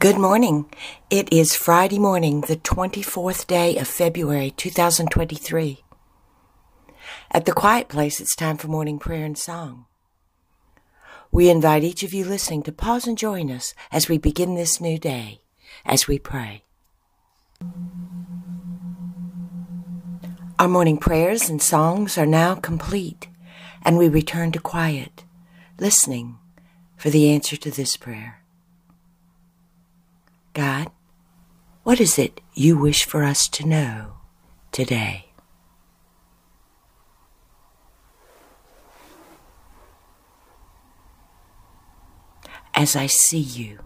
[0.00, 0.66] Good morning.
[1.10, 5.84] It is Friday morning, the 24th day of February 2023.
[7.30, 9.86] At the Quiet Place, it's time for morning prayer and song.
[11.30, 14.80] We invite each of you listening to pause and join us as we begin this
[14.80, 15.42] new day,
[15.84, 16.64] as we pray.
[20.58, 23.28] Our morning prayers and songs are now complete,
[23.82, 25.24] and we return to quiet,
[25.78, 26.38] listening
[26.96, 28.42] for the answer to this prayer.
[30.54, 30.90] God,
[31.82, 34.14] what is it you wish for us to know
[34.70, 35.30] today?
[42.74, 43.78] As I see you,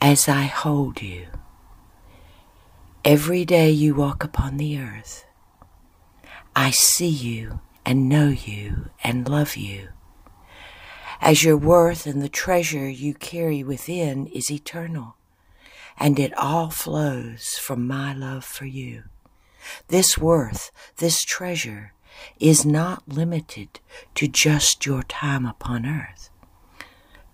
[0.00, 1.26] as I hold you,
[3.04, 5.24] every day you walk upon the earth,
[6.56, 9.90] I see you and know you and love you
[11.20, 15.16] as your worth and the treasure you carry within is eternal
[16.00, 19.04] and it all flows from my love for you.
[19.88, 21.92] This worth, this treasure,
[22.40, 23.80] is not limited
[24.14, 26.30] to just your time upon earth.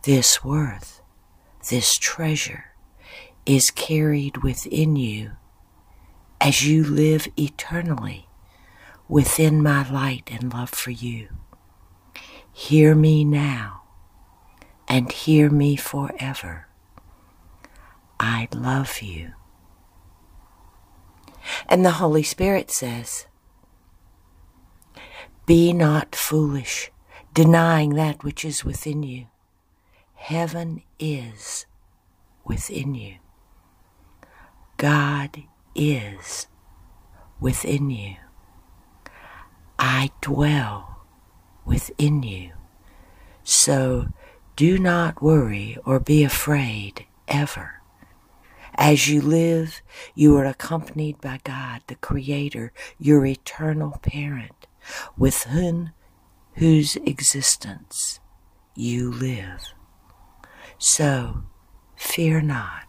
[0.03, 1.01] This worth,
[1.71, 2.73] this treasure,
[3.47, 5.33] is carried within you
[6.41, 8.29] as you live eternally
[9.09, 11.29] within my light and love for you.
[12.53, 13.83] Hear me now
[14.89, 16.66] and hear me forever.
[18.19, 19.33] I love you.
[21.69, 23.27] And the Holy Spirit says,
[25.47, 26.91] Be not foolish,
[27.33, 29.27] denying that which is within you.
[30.15, 31.67] Heaven is
[32.45, 33.17] within you.
[34.77, 35.43] God
[35.75, 36.49] is
[37.41, 38.17] within you.
[39.79, 41.05] I dwell
[41.65, 42.53] within you.
[43.45, 44.09] So
[44.57, 47.83] do not worry or be afraid ever.
[48.89, 49.83] As you live,
[50.15, 54.69] you are accompanied by God, the Creator, your eternal parent,
[55.19, 55.91] with whom,
[56.55, 58.21] whose existence
[58.77, 59.73] you live.
[60.79, 61.43] So,
[61.97, 62.86] fear not.